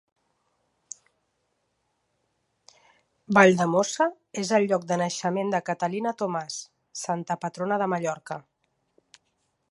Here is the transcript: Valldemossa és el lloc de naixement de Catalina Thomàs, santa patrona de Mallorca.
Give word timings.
Valldemossa 3.39 4.07
és 4.43 4.53
el 4.59 4.65
lloc 4.71 4.87
de 4.93 4.97
naixement 5.01 5.53
de 5.55 5.59
Catalina 5.69 6.15
Thomàs, 6.23 6.57
santa 7.03 7.37
patrona 7.45 7.77
de 7.83 7.89
Mallorca. 7.93 8.39